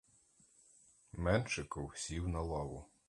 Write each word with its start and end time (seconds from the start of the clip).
Меншиков 1.13 1.93
сів 1.97 2.27
на 2.27 2.41
лаву. 2.41 2.85